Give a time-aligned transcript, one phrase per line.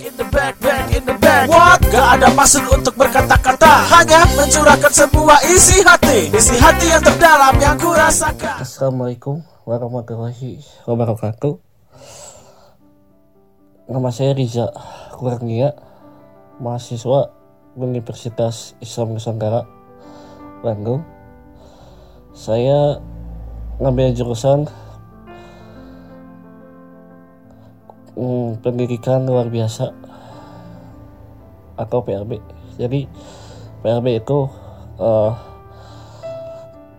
[0.00, 1.44] in the back, back in the back.
[1.46, 1.84] What?
[1.92, 7.76] Gak ada maksud untuk berkata-kata, hanya mencurahkan sebuah isi hati, isi hati yang terdalam yang
[7.76, 8.64] kurasakan.
[8.64, 11.60] Assalamualaikum warahmatullahi wabarakatuh
[13.90, 14.70] Nama saya Riza
[15.18, 15.74] Kurnia
[16.62, 17.34] Mahasiswa
[17.74, 19.66] Universitas Islam Nusantara
[20.62, 21.02] Bandung
[22.30, 23.02] Saya
[23.82, 24.70] ngambil jurusan
[28.20, 29.96] hmm, Pendidikan luar biasa.
[31.80, 32.36] Atau PRB
[32.76, 33.08] Jadi
[33.80, 34.38] PRB itu
[35.00, 35.32] eh,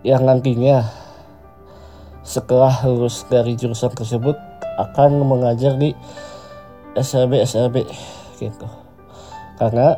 [0.02, 0.78] Yang nantinya
[2.22, 4.38] setelah lulus dari jurusan tersebut
[4.78, 5.90] akan mengajar di
[6.94, 7.82] SLB SLB
[8.38, 8.68] gitu.
[9.58, 9.94] Karena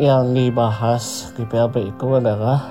[0.00, 2.64] yang dibahas di PLB itu adalah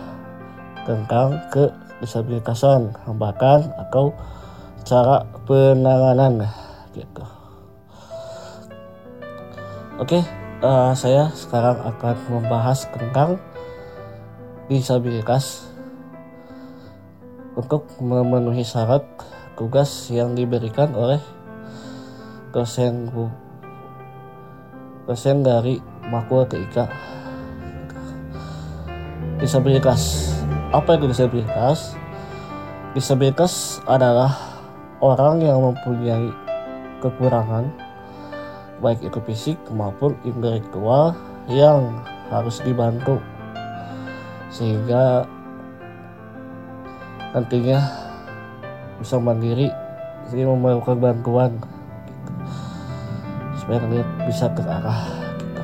[0.83, 1.69] tentang ke
[2.01, 4.09] disabilitasan hambatan atau
[4.81, 6.49] cara penanganan
[6.93, 7.25] gitu.
[9.99, 10.19] Oke
[10.61, 13.41] eh, saya sekarang akan membahas tentang
[14.69, 15.67] disabilitas
[17.57, 19.03] untuk memenuhi syarat
[19.59, 21.19] tugas yang diberikan oleh
[22.55, 23.11] dosen
[25.05, 26.87] dosen dari Makul TIK
[29.41, 30.31] disabilitas.
[30.71, 31.97] Apa itu disabilitas?
[32.93, 34.61] Disabilitas adalah
[35.01, 36.29] orang yang mempunyai
[37.01, 37.67] kekurangan
[38.81, 41.13] baik itu fisik maupun intelektual
[41.49, 43.17] yang harus dibantu
[44.53, 45.25] sehingga
[47.31, 47.79] nantinya
[48.99, 49.71] bisa mandiri
[50.29, 51.51] jadi memerlukan bantuan
[52.05, 52.31] gitu.
[53.61, 55.01] supaya kalian bisa terarah
[55.39, 55.63] gitu.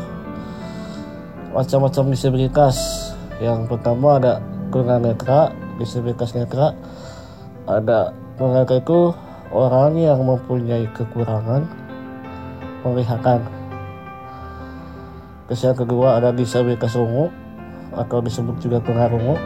[1.53, 2.77] macam-macam disabilitas
[3.37, 4.33] yang pertama ada
[4.71, 6.73] tunanetra disabilitas netra
[7.67, 9.11] ada tunanetra itu
[9.51, 11.63] orang yang mempunyai kekurangan
[12.83, 13.43] penglihatan
[15.47, 17.31] terus kedua ada disabilitas ungu
[17.95, 19.39] atau disebut juga tunarungu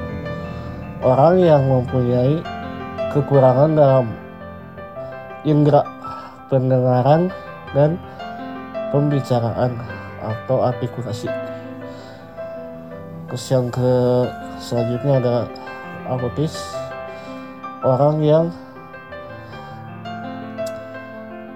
[1.01, 2.41] orang yang mempunyai
[3.13, 4.05] kekurangan dalam
[5.41, 5.81] indera
[6.47, 7.33] pendengaran
[7.73, 7.97] dan
[8.93, 9.73] pembicaraan
[10.21, 11.31] atau artikulasi.
[13.31, 13.91] Terus yang ke
[14.59, 15.35] selanjutnya ada
[16.11, 16.53] autis,
[17.81, 18.45] orang yang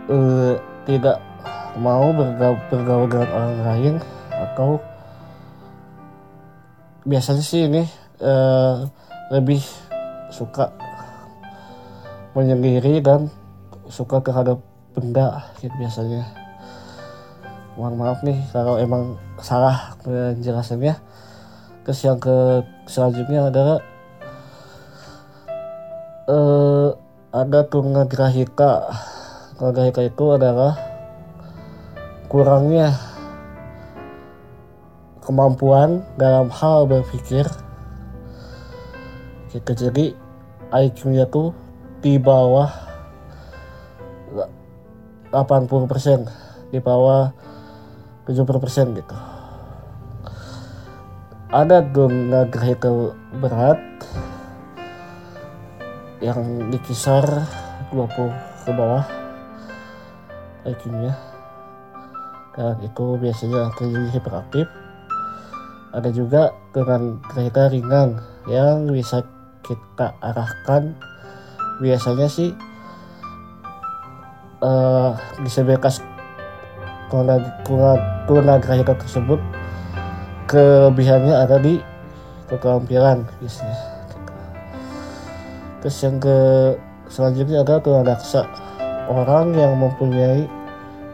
[0.09, 0.55] eh,
[0.85, 1.17] tidak
[1.75, 3.95] mau bergaul, bergaul dengan orang lain
[4.31, 4.79] atau
[7.05, 7.83] biasanya sih ini
[8.21, 8.75] eh,
[9.33, 9.61] lebih
[10.29, 10.71] suka
[12.35, 13.31] menyendiri dan
[13.87, 14.59] suka terhadap
[14.91, 16.27] benda gitu biasanya.
[17.75, 20.95] Mohon maaf nih kalau emang salah penjelasannya.
[21.85, 23.79] Terus yang ke selanjutnya adalah
[26.31, 26.89] eh,
[27.35, 27.59] ada
[29.55, 30.75] tunagrahika itu adalah
[32.27, 32.91] kurangnya
[35.23, 37.47] kemampuan dalam hal berpikir.
[39.55, 40.11] Gitu jadi
[40.75, 41.55] IQ-nya tuh
[42.03, 42.67] di bawah
[45.31, 47.31] 80% di bawah
[48.27, 49.15] 70% gitu.
[51.55, 52.91] Ada tunagrahika
[53.39, 53.79] berat
[56.19, 57.23] yang dikisar
[57.95, 59.24] 20 ke bawah
[60.65, 61.13] IQ-nya
[62.55, 64.65] dan itu biasanya terjadi hiperaktif.
[65.91, 69.23] Ada juga dengan grahika ringan yang bisa
[69.63, 70.95] kita arahkan.
[71.83, 72.55] Biasanya sih
[74.63, 75.11] uh,
[75.43, 75.99] disabilitas
[78.27, 79.39] tunagrahika tersebut
[80.47, 81.83] kelebihannya ada di
[82.47, 83.79] keterampilan biasanya.
[85.83, 86.37] Terus yang ke
[87.11, 88.64] selanjutnya ada tunadaksa
[89.09, 90.49] orang yang mempunyai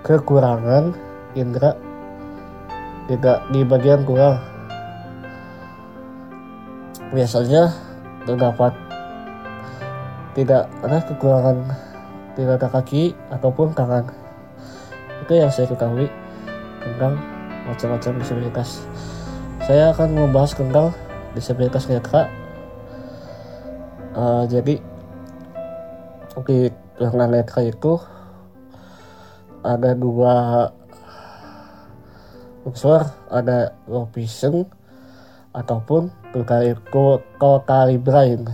[0.01, 0.95] kekurangan
[1.37, 1.77] indera
[3.07, 4.39] tidak di bagian kurang.
[7.11, 7.75] Biasanya
[8.23, 8.71] terdapat
[10.31, 11.57] tidak ada kekurangan
[12.35, 14.07] tidak ada kaki ataupun tangan.
[15.27, 16.07] Itu yang saya ketahui
[16.81, 17.19] tentang
[17.67, 18.87] macam-macam disabilitas.
[19.67, 20.95] Saya akan membahas tentang
[21.35, 22.27] disabilitas netra.
[24.11, 24.79] Uh, jadi
[26.41, 26.59] di
[27.01, 27.97] warna netra itu
[29.65, 30.69] ada dua
[32.61, 34.69] unsur ada low vision
[35.49, 36.13] ataupun
[37.41, 38.45] totally brain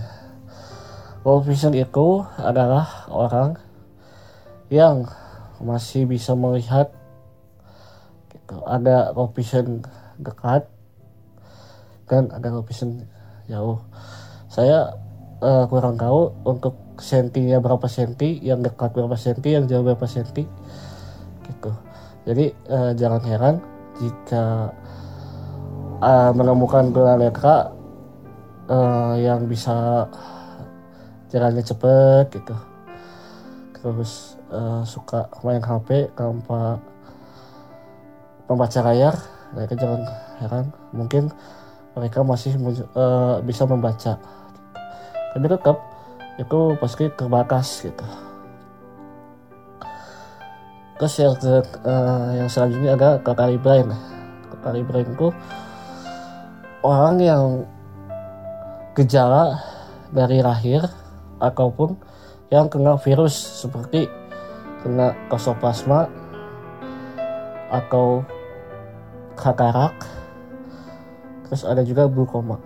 [1.28, 3.60] low vision itu adalah orang
[4.72, 5.04] yang
[5.60, 6.88] masih bisa melihat
[8.32, 8.64] gitu.
[8.64, 9.84] ada low vision
[10.16, 10.64] dekat
[12.08, 13.04] dan ada low vision
[13.44, 13.76] jauh
[14.48, 14.96] saya
[15.42, 20.42] uh, kurang tahu untuk sentinya berapa senti yang dekat berapa senti yang jauh berapa senti
[21.46, 21.72] gitu.
[22.28, 23.56] Jadi uh, jangan heran
[23.98, 24.74] jika
[26.02, 27.72] uh, menemukan tunanetra
[28.68, 30.06] uh, yang bisa
[31.32, 32.56] jalannya cepet gitu.
[33.78, 36.82] Terus uh, suka main HP tanpa
[38.50, 39.14] membaca layar
[39.54, 40.02] mereka jangan
[40.42, 40.66] heran.
[40.92, 41.30] Mungkin
[41.96, 42.54] mereka masih
[42.94, 44.20] uh, bisa membaca
[45.38, 45.78] tapi tetap
[46.34, 48.06] itu pasti terbatas gitu.
[50.98, 53.94] Terus yang ke, uh, yang selanjutnya ada kakak Ibrahim
[54.50, 55.28] kakak Ibrahim itu
[56.82, 57.44] orang yang
[58.98, 59.62] gejala
[60.10, 60.82] dari lahir
[61.38, 61.94] ataupun
[62.50, 64.10] yang kena virus seperti
[64.82, 66.10] kena kosoplasma
[67.70, 68.26] atau
[69.38, 69.94] katarak.
[71.46, 72.58] Terus ada juga glaukoma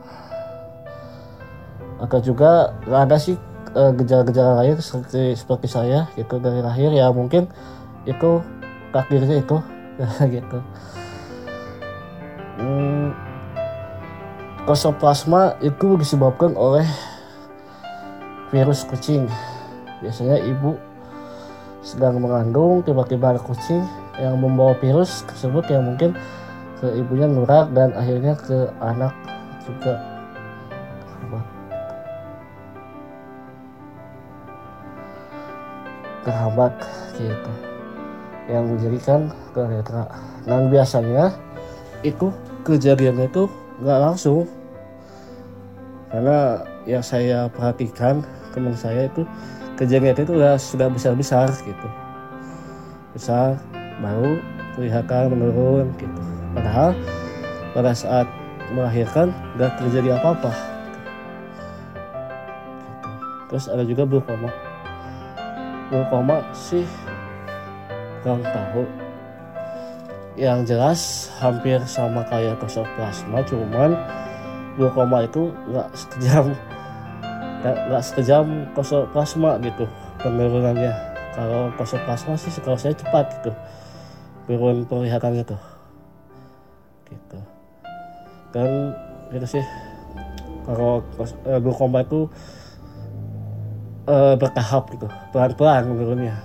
[2.03, 3.39] atau juga ada sih
[3.73, 6.91] eh, gejala-gejala lain seperti seperti saya gitu dari lahir.
[6.91, 7.47] Ya mungkin
[8.05, 8.43] itu
[8.91, 9.57] takdirnya itu
[10.35, 10.59] gitu.
[12.59, 13.15] Hmm,
[14.67, 16.85] kosoplasma itu disebabkan oleh
[18.51, 19.31] virus kucing.
[20.03, 20.75] Biasanya ibu
[21.83, 23.83] sedang mengandung tiba-tiba ada kucing
[24.19, 26.15] yang membawa virus tersebut yang mungkin
[26.79, 29.15] ke ibunya nular dan akhirnya ke anak
[29.67, 30.12] juga
[36.23, 36.73] terhambat
[37.19, 37.53] gitu.
[38.51, 39.21] Yang menjadikan
[39.55, 40.11] kereta
[40.47, 41.31] dan biasanya
[42.03, 42.35] itu
[42.67, 43.47] kejadiannya itu
[43.83, 44.47] nggak langsung.
[46.11, 49.23] Karena yang saya perhatikan teman saya itu
[49.79, 51.89] kejadian itu sudah sudah besar besar gitu.
[53.15, 53.57] Besar
[54.03, 54.43] baru
[54.75, 56.21] kelihatan menurun gitu.
[56.53, 56.91] Padahal
[57.73, 58.27] pada saat
[58.73, 60.53] melahirkan nggak terjadi apa-apa.
[60.53, 60.71] Gitu.
[63.53, 64.49] terus ada juga koma
[66.09, 66.89] koma sih
[68.25, 68.89] kurang tahu.
[70.33, 71.01] Yang jelas
[71.45, 72.57] hampir sama kayak
[72.97, 73.93] plasma cuman
[74.97, 76.57] koma itu nggak sekejam
[77.63, 78.47] nggak sekejam
[79.13, 79.85] plasma gitu
[80.25, 80.93] penurunannya.
[81.37, 83.53] Kalau plasma sih kalau saya cepat gitu
[84.49, 85.61] turun penglihatannya tuh
[87.13, 87.39] gitu.
[88.53, 88.97] Kan
[89.33, 89.65] itu sih
[90.65, 91.05] kalau
[91.45, 92.29] glaukoma itu
[94.07, 95.07] uh, bertahap gitu.
[95.31, 96.37] Pelan-pelan menurunnya.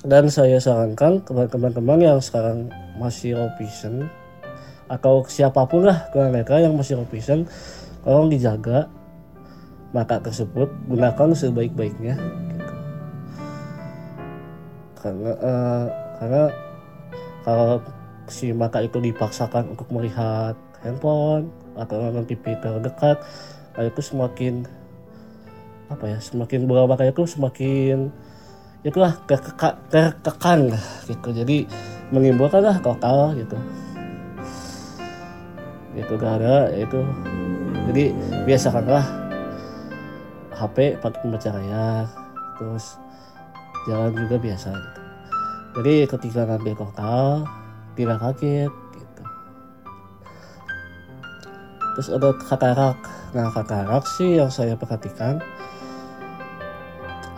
[0.00, 3.52] Dan saya sarankan kepada teman-teman yang sekarang masih low
[4.90, 7.06] atau siapa pun lah mereka yang masih low
[8.00, 8.88] tolong dijaga
[9.92, 12.16] mata tersebut gunakan sebaik-baiknya.
[14.96, 15.84] Karena uh,
[16.20, 16.42] karena
[17.44, 17.76] kalau
[18.28, 23.20] si mata itu dipaksakan untuk melihat handphone atau nonton TV terdekat
[23.80, 24.64] itu semakin
[25.90, 28.14] apa ya semakin bola mata itu semakin
[28.86, 29.12] itulah
[29.90, 30.72] tertekan
[31.10, 31.28] gitu.
[31.34, 31.66] Jadi
[32.14, 33.58] menimbulkan lah total gitu.
[35.98, 37.02] Itu gak ada itu.
[37.90, 38.14] Jadi
[38.46, 39.04] biasakanlah
[40.54, 41.50] HP pakai pembaca
[42.60, 42.96] terus
[43.88, 45.00] jalan juga biasa gitu.
[45.80, 47.44] Jadi ketika ngambil total
[47.98, 49.22] tidak kaget gitu.
[51.98, 52.98] Terus ada katarak.
[53.34, 55.42] Nah katarak sih yang saya perhatikan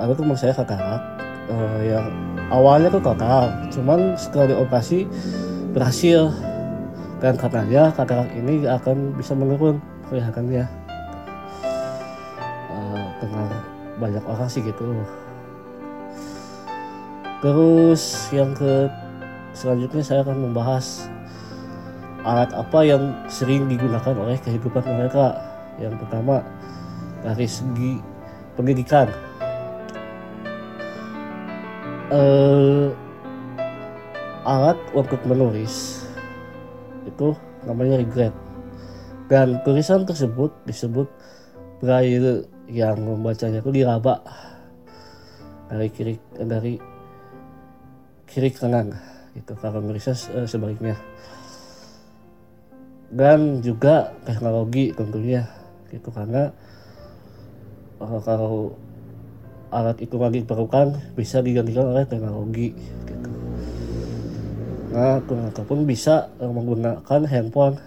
[0.02, 1.02] ada teman saya katarak
[1.46, 2.10] uh, yang
[2.50, 5.06] awalnya tuh total cuman setelah dioperasi
[5.72, 6.34] berhasil.
[7.22, 9.78] Dan katanya katarak ini akan bisa menurun
[10.10, 10.66] kelihatannya.
[12.66, 13.48] Uh, dengan
[14.02, 14.90] banyak orang sih gitu.
[17.38, 18.90] Terus yang ke
[19.54, 21.06] selanjutnya saya akan membahas
[22.26, 25.38] alat apa yang sering digunakan oleh kehidupan mereka.
[25.78, 26.42] Yang pertama
[27.22, 28.02] dari segi
[28.58, 29.06] pendidikan
[32.12, 32.92] uh,
[34.44, 36.04] alat untuk menulis
[37.08, 38.34] itu namanya regret.
[39.26, 41.08] Dan tulisan tersebut disebut
[41.80, 44.20] braille yang membacanya itu diraba
[45.72, 46.76] dari kiri dari
[48.28, 48.92] kiri kanan
[49.32, 51.00] gitu kalau nulisnya uh, sebaliknya.
[53.12, 55.44] Dan juga teknologi tentunya
[55.92, 56.52] gitu karena
[58.00, 58.72] uh, kalau
[59.72, 62.76] alat itu lagi diperlukan bisa digantikan oleh teknologi
[63.08, 63.30] gitu.
[64.92, 67.80] Nah, ataupun bisa menggunakan handphone,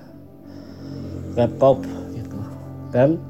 [1.37, 1.85] laptop
[2.17, 2.39] gitu.
[2.89, 3.21] Dan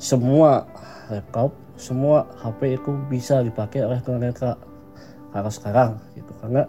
[0.00, 0.64] semua
[1.12, 4.56] laptop, semua HP itu bisa dipakai oleh tunanetra
[5.28, 6.32] kalau sekarang gitu.
[6.40, 6.64] Karena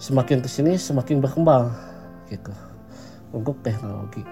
[0.00, 1.68] semakin ke sini semakin berkembang
[2.32, 2.52] gitu
[3.36, 4.24] untuk teknologi.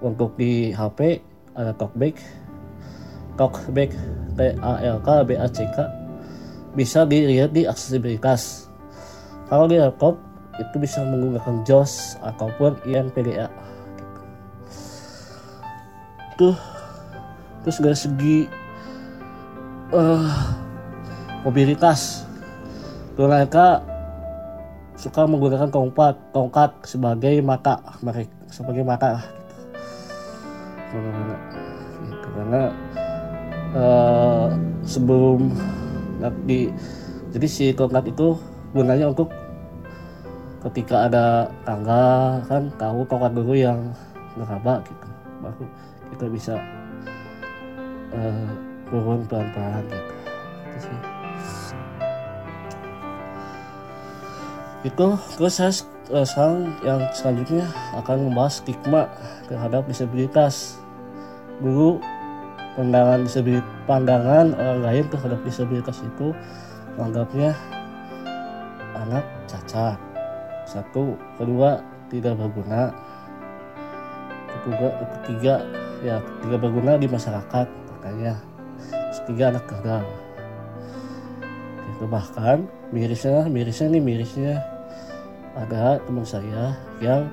[0.00, 1.20] Untuk di HP
[1.52, 2.16] ada talkback
[3.38, 3.94] talkback
[5.70, 5.78] K
[6.74, 8.68] bisa dilihat di aksesibilitas
[9.48, 10.18] kalau di laptop
[10.58, 13.46] itu bisa menggunakan JOS ataupun INPDA
[16.38, 16.54] tuh
[17.62, 18.38] terus dari segi
[19.94, 20.30] uh,
[21.42, 22.26] mobilitas
[23.18, 23.82] mereka
[24.94, 29.22] suka menggunakan tongkat tongkat sebagai mata mereka sebagai mata
[30.90, 31.10] gitu.
[32.06, 32.28] Gitu.
[32.34, 32.62] karena
[33.74, 34.52] uh,
[34.84, 35.52] sebelum
[36.18, 36.72] nanti
[37.34, 38.36] jadi si tongkat itu
[38.72, 39.28] gunanya untuk
[40.68, 41.26] ketika ada
[41.62, 43.92] tangga kan tahu tongkat dulu yang
[44.34, 45.08] ngeraba gitu.
[45.38, 45.64] Baru
[46.14, 46.54] kita bisa
[48.14, 48.48] uh,
[48.90, 50.14] pelan-pelan gitu.
[50.64, 50.98] Itu sih.
[54.86, 55.06] Itu
[55.36, 55.72] terus saya
[56.14, 57.66] uh, sekarang yang selanjutnya
[57.98, 59.06] akan membahas stigma
[59.46, 60.80] terhadap disabilitas.
[61.58, 61.98] Dulu
[62.78, 66.30] pandangan disabilitas pandangan orang lain terhadap disabilitas itu
[66.94, 67.50] menganggapnya
[68.94, 69.98] anak cacat.
[70.62, 72.94] Satu kedua tidak berguna.
[74.46, 75.54] Ketiga, ketiga
[76.06, 76.16] ya
[76.46, 78.38] tidak berguna di masyarakat makanya
[79.18, 80.06] ketiga anak gagal.
[81.98, 84.54] Itu bahkan mirisnya mirisnya nih mirisnya
[85.58, 87.26] ada teman saya yang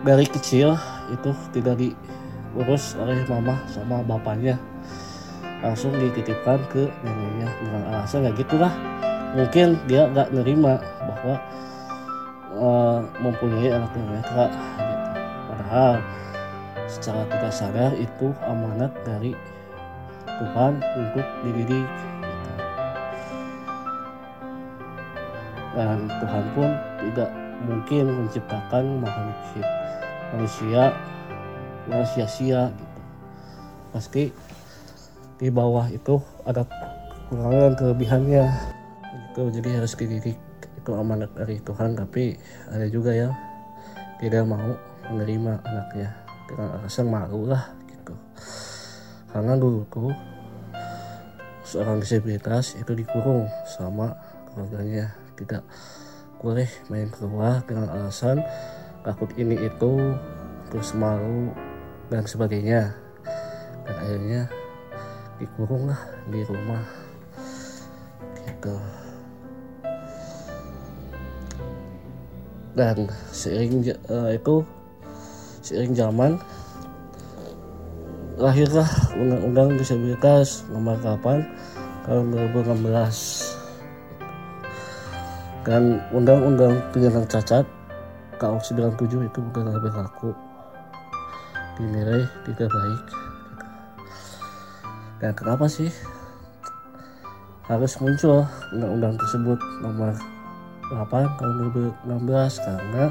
[0.00, 0.72] dari kecil
[1.12, 1.76] itu tidak
[2.54, 4.58] diurus oleh mama sama bapaknya
[5.60, 7.48] langsung dititipkan ke neneknya.
[7.62, 8.72] Dengan alasan ya gitulah.
[9.30, 11.34] Mungkin dia nggak nerima bahwa
[12.58, 15.08] uh, mempunyai anak mereka gitu.
[15.46, 15.92] padahal
[16.90, 19.38] secara tidak sadar itu amanat dari
[20.26, 21.86] Tuhan untuk dididik
[25.78, 27.30] dan Tuhan pun tidak
[27.62, 29.38] mungkin menciptakan makhluk
[30.34, 30.90] manusia
[31.90, 33.00] yang sia-sia gitu.
[33.90, 34.22] Pasti
[35.36, 38.44] di bawah itu ada kekurangan kelebihannya.
[39.30, 40.38] Itu jadi harus dididik
[40.80, 42.38] itu amanat dari Tuhan tapi
[42.72, 43.28] ada juga ya
[44.22, 44.70] tidak mau
[45.10, 46.10] menerima anaknya.
[46.46, 48.14] Dengan alasan malu lah gitu.
[49.30, 50.10] Karena dulu tuh
[51.62, 54.14] seorang disabilitas itu dikurung sama
[54.50, 55.14] keluarganya.
[55.38, 55.62] Tidak
[56.42, 58.42] boleh main keluar dengan alasan
[59.04, 60.16] takut ini itu
[60.68, 61.52] terus malu
[62.10, 62.92] dan sebagainya.
[63.86, 64.42] Dan akhirnya
[65.38, 66.82] dikurung lah di rumah.
[68.44, 68.76] Gitu.
[72.74, 74.62] Dan seiring uh, itu
[75.62, 76.36] seiring zaman
[78.40, 78.88] lahirlah
[79.20, 81.44] undang-undang disabilitas nomor 8
[82.08, 82.24] tahun
[82.56, 83.60] 2016
[85.68, 87.68] dan undang-undang penyandang cacat
[88.40, 90.32] KU 97 itu bukan berlaku
[91.80, 93.04] dinilai tidak baik.
[95.20, 95.88] Dan kenapa sih
[97.68, 98.44] harus muncul
[98.74, 100.12] undang-undang tersebut nomor
[100.90, 101.54] 8 tahun
[102.04, 103.04] 2016 karena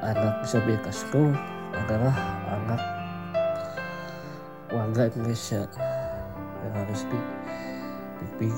[0.00, 1.34] anak disabilitas itu
[1.74, 2.14] adalah
[2.48, 2.80] anak
[4.70, 5.66] warga Indonesia
[6.62, 7.02] yang harus
[8.38, 8.48] di,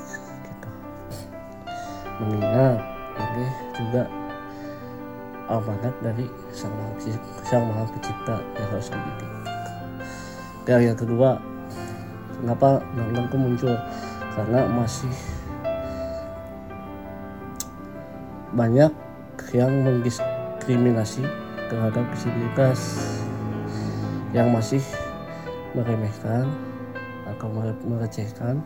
[2.21, 2.77] mengingat
[3.17, 4.22] ini juga
[5.51, 6.93] amanat dari sang maha,
[7.47, 9.33] sang maha pencipta yang harus dididik
[10.63, 11.43] dan yang kedua
[12.39, 13.75] kenapa undang itu muncul?
[14.33, 15.13] Karena masih
[18.55, 18.93] banyak
[19.53, 21.25] yang mendiskriminasi
[21.69, 22.81] terhadap disabilitas
[24.33, 24.81] yang masih
[25.77, 26.49] meremehkan
[27.29, 27.49] atau
[27.85, 28.61] merecehkan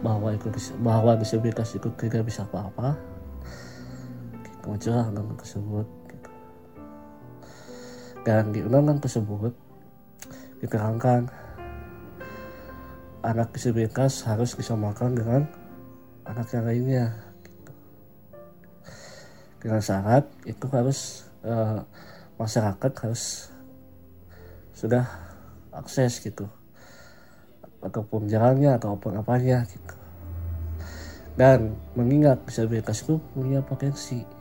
[0.00, 0.48] bahwa itu
[0.80, 2.96] bahwa disabilitas itu tidak bisa apa-apa
[4.64, 6.30] muncullah undang tersebut gitu.
[8.26, 9.52] dan di undang-undang tersebut
[10.60, 11.32] diterangkan
[13.20, 15.42] anak disabilitas harus disamakan dengan
[16.24, 17.04] anak yang lainnya
[17.44, 17.72] gitu.
[19.60, 21.84] dengan syarat itu harus uh,
[22.40, 23.52] masyarakat harus
[24.72, 25.04] sudah
[25.76, 26.48] akses gitu
[27.80, 29.96] ataupun jalannya ataupun apanya gitu
[31.36, 34.39] dan mengingat disabilitas itu punya potensi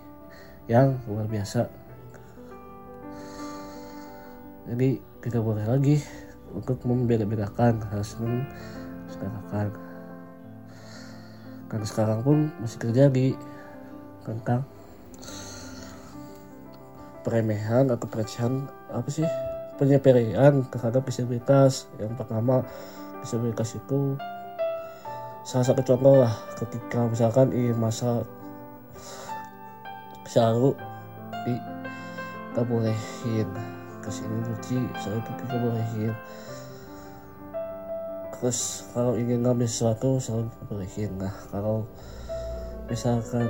[0.69, 1.65] yang luar biasa.
[4.69, 5.97] Jadi tidak boleh lagi
[6.53, 9.89] untuk membeda-bedakan harus mensekarangkan
[11.69, 13.37] karena sekarang pun masih terjadi
[14.25, 14.65] tentang
[17.21, 19.25] peremehan atau pelecehan apa sih?
[19.77, 21.87] Penyepelean terhadap disabilitas.
[22.01, 22.65] Yang pertama
[23.21, 24.17] disabilitas itu
[25.45, 28.25] salah satu contoh lah ketika misalkan ingin masak
[30.29, 30.77] selalu
[31.43, 31.57] di
[32.53, 33.49] gak bolehin
[33.99, 36.13] ke sini nyuci selalu kita bolehin
[38.37, 41.89] terus kalau ingin ngambil sesuatu selalu diperbaiki nah kalau
[42.85, 43.45] misalkan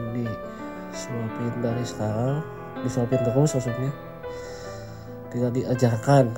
[0.89, 2.41] disuapin dari sekarang
[2.83, 3.91] disuapin terus maksudnya.
[5.29, 6.33] Tidak diajarkan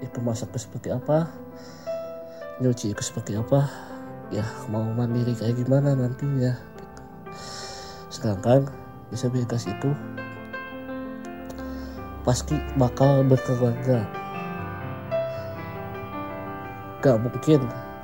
[0.00, 1.28] itu masaknya seperti apa
[2.60, 3.66] nyuci itu seperti apa
[4.30, 7.02] ya mau mandiri kayak gimana nantinya gitu.
[8.12, 8.68] sedangkan
[9.14, 9.94] disabilitas itu
[12.26, 14.02] pasti bakal berkeluarga
[17.04, 17.60] gak mungkin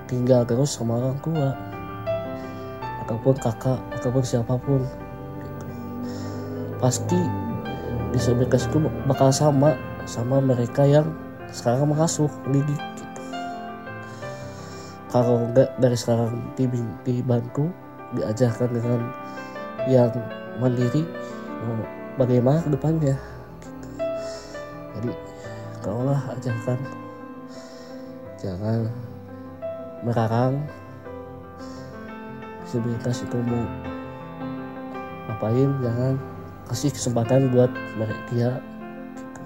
[0.07, 1.57] tinggal terus sama orang tua
[3.09, 4.87] ataupun kakak ataupun siapa pun
[5.41, 5.67] gitu.
[6.79, 7.19] pasti
[8.15, 9.75] disabilitas itu bakal sama
[10.07, 11.11] sama mereka yang
[11.51, 13.23] sekarang mengasuh mendidik gitu.
[15.11, 17.73] kalau enggak dari sekarang dibantu
[18.15, 19.01] diajarkan dengan
[19.89, 20.13] yang
[20.61, 21.03] mandiri
[22.21, 23.17] bagaimana ke depannya
[23.65, 23.79] gitu.
[24.97, 25.11] jadi
[25.81, 26.79] kaulah ajarkan
[28.37, 28.93] jangan
[30.05, 30.61] merarang
[32.65, 33.65] disabilitas itu mau
[35.29, 36.15] ngapain jangan
[36.69, 38.51] kasih kesempatan buat mereka dia
[39.17, 39.43] gitu.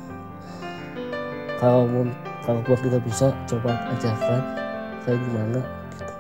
[1.63, 1.87] kalau
[2.43, 4.43] kalau buat tidak bisa coba ajarkan
[5.07, 5.61] kayak gimana
[5.95, 6.15] gitu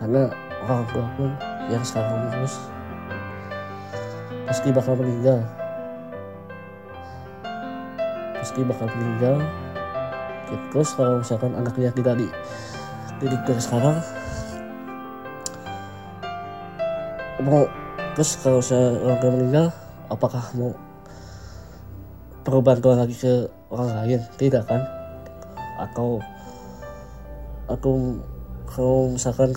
[0.00, 0.22] karena
[0.64, 1.30] orang tua pun
[1.70, 2.56] yang sekarang terus
[4.52, 5.40] pasti bakal meninggal.
[8.36, 9.40] Pasti bakal meninggal.
[10.52, 10.64] Gitu.
[10.68, 12.28] terus kalau misalkan anaknya tidak di
[13.24, 13.96] didik dari sekarang
[17.40, 17.64] mau
[18.12, 19.66] terus kalau saya orang meninggal
[20.12, 20.76] apakah mau
[22.44, 24.20] perlu bantuan lagi ke orang lain?
[24.36, 24.84] Tidak kan?
[25.80, 26.20] Atau
[27.72, 28.20] aku
[28.68, 29.56] kalau misalkan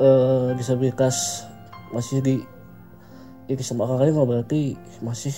[0.00, 1.44] uh, disabilitas
[1.92, 2.36] masih di
[3.50, 5.34] ini sama orang lain berarti masih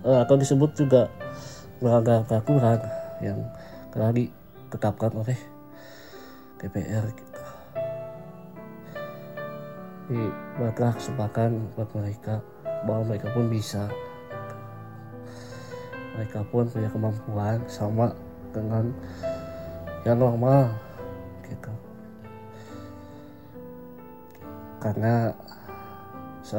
[0.00, 1.12] uh, atau disebut juga
[1.84, 2.80] melanggar peraturan
[3.20, 3.36] yang
[3.92, 5.36] telah ditetapkan oleh
[6.56, 7.42] DPR gitu.
[10.08, 10.24] Jadi
[10.56, 12.40] buatlah kesempatan buat mereka
[12.88, 13.92] bahwa mereka pun bisa
[16.16, 18.08] mereka pun punya kemampuan sama
[18.56, 18.88] dengan
[20.08, 20.72] yang normal
[21.44, 21.72] gitu
[24.80, 25.32] karena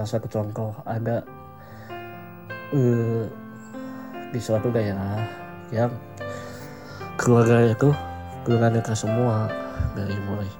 [0.03, 1.23] satu contoh ada
[2.75, 3.23] uh,
[4.35, 5.23] di suatu daerah
[5.71, 5.93] yang
[7.15, 7.95] keluarga itu
[8.43, 9.47] keluarga semua
[9.95, 10.51] dari mulai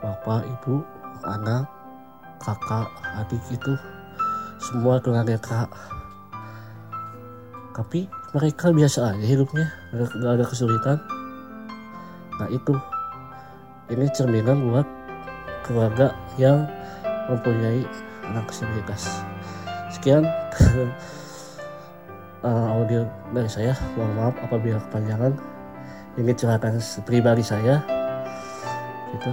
[0.00, 0.80] bapak ibu
[1.28, 1.68] anak
[2.40, 2.88] kakak
[3.20, 3.76] adik itu
[4.56, 5.36] semua keluarga
[7.74, 10.98] tapi mereka biasa aja hidupnya nggak ada kesulitan.
[12.38, 12.74] Nah itu.
[13.84, 14.86] Ini cerminan buat
[15.68, 16.64] keluarga yang
[17.28, 17.84] mempunyai
[18.32, 19.24] anak disabilitas
[19.94, 20.26] sekian
[22.42, 23.72] uh, audio dari saya.
[23.94, 25.32] Mohon maaf apabila kepanjangan.
[26.14, 27.82] Ini curhatan pribadi saya.
[29.14, 29.32] Gitu.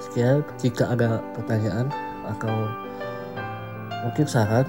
[0.00, 1.88] Sekian jika ada pertanyaan
[2.28, 2.68] atau
[4.06, 4.64] mungkin saran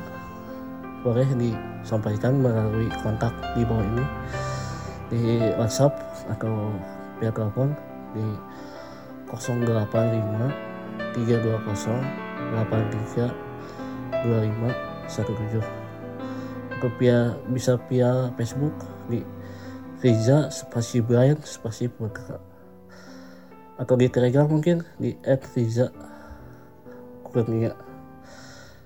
[1.03, 4.05] boleh disampaikan melalui kontak di bawah ini.
[5.13, 5.23] Di
[5.59, 5.93] WhatsApp
[6.31, 6.73] atau
[7.21, 7.75] via telepon
[8.17, 8.25] di
[9.29, 10.73] 085
[11.13, 13.31] 320 83
[14.27, 15.83] 25 17
[16.79, 18.75] atau via bisa via Facebook
[19.07, 19.23] di
[20.03, 22.35] Riza spasi Brian spasi Putra
[23.79, 25.89] atau di Telegram mungkin di @riza.
[27.23, 27.73] Kurnia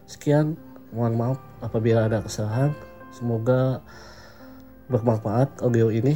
[0.08, 0.56] sekian
[0.96, 2.72] mohon maaf apabila ada kesalahan.
[3.12, 3.84] Semoga
[4.88, 6.16] bermanfaat audio ini.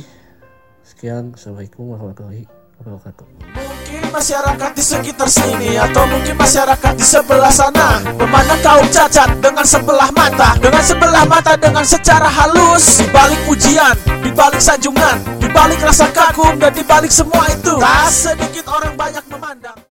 [0.82, 2.46] Sekian assalamualaikum warahmatullahi
[2.82, 3.71] wabarakatuh
[4.10, 8.02] Masyarakat di sekitar sini Atau mungkin masyarakat di sebelah sana.
[8.18, 13.04] Memandang kaum cacat dengan sebelah mata Dengan sebelah mata dengan secara halus.
[13.04, 13.94] Di balik ujian,
[14.26, 17.78] di balik sanjungan Di balik rasa kagum dan di balik semua itu.
[17.78, 19.78] Tak sedikit orang banyak memandang